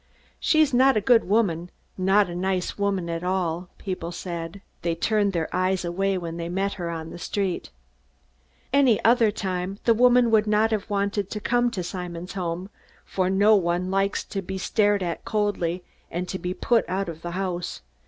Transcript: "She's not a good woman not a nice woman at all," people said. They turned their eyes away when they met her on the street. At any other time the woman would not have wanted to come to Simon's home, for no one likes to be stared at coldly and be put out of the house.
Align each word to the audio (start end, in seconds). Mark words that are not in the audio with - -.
"She's 0.39 0.73
not 0.73 0.97
a 0.97 0.99
good 0.99 1.25
woman 1.29 1.69
not 1.95 2.27
a 2.27 2.33
nice 2.33 2.75
woman 2.75 3.07
at 3.07 3.23
all," 3.23 3.69
people 3.77 4.11
said. 4.11 4.63
They 4.81 4.95
turned 4.95 5.31
their 5.31 5.47
eyes 5.55 5.85
away 5.85 6.17
when 6.17 6.37
they 6.37 6.49
met 6.49 6.73
her 6.81 6.89
on 6.89 7.11
the 7.11 7.19
street. 7.19 7.69
At 8.73 8.79
any 8.79 9.05
other 9.05 9.29
time 9.29 9.77
the 9.83 9.93
woman 9.93 10.31
would 10.31 10.47
not 10.47 10.71
have 10.71 10.89
wanted 10.89 11.29
to 11.29 11.39
come 11.39 11.69
to 11.69 11.83
Simon's 11.83 12.33
home, 12.33 12.71
for 13.05 13.29
no 13.29 13.55
one 13.55 13.91
likes 13.91 14.23
to 14.23 14.41
be 14.41 14.57
stared 14.57 15.03
at 15.03 15.23
coldly 15.23 15.83
and 16.09 16.35
be 16.41 16.55
put 16.55 16.83
out 16.89 17.07
of 17.07 17.21
the 17.21 17.33
house. 17.37 17.81